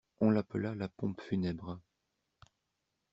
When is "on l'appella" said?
0.19-0.73